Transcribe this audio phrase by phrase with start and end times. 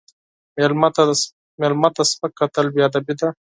[1.59, 3.29] مېلمه ته سپک کتل بې ادبي ده.